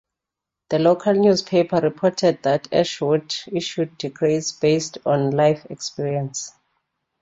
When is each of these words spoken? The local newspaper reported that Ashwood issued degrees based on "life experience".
The 0.71 0.79
local 0.79 1.13
newspaper 1.13 1.77
reported 1.79 2.41
that 2.41 2.73
Ashwood 2.73 3.35
issued 3.51 3.99
degrees 3.99 4.51
based 4.51 4.97
on 5.05 5.29
"life 5.29 5.67
experience". 5.69 6.53